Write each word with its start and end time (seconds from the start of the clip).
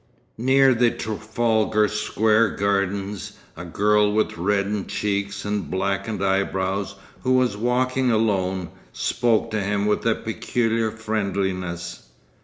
Near 0.39 0.73
the 0.73 0.89
Trafalgar 0.89 1.87
Square 1.87 2.55
gardens, 2.55 3.33
a 3.55 3.65
girl 3.65 4.11
with 4.11 4.35
reddened 4.35 4.87
cheeks 4.87 5.45
and 5.45 5.69
blackened 5.69 6.25
eyebrows, 6.25 6.95
who 7.21 7.33
was 7.33 7.55
walking 7.55 8.09
alone, 8.09 8.69
spoke 8.91 9.51
to 9.51 9.61
him 9.61 9.85
with 9.85 10.03
a 10.07 10.15
peculiar 10.15 10.89
friendliness. 10.89 12.09